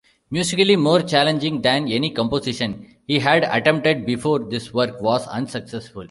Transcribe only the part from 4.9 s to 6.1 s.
was unsuccessful.